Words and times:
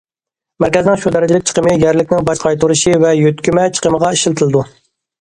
مەركەزنىڭ 0.63 0.97
شۇ 1.03 1.11
دەرىجىلىك 1.17 1.45
چىقىمى، 1.51 1.77
يەرلىكنىڭ 1.85 2.27
باج 2.31 2.43
قايتۇرۇشى 2.47 2.97
ۋە 3.07 3.15
يۆتكىمە 3.23 3.71
چىقىمغا 3.79 4.15
ئىشلىتىلىدۇ. 4.21 4.69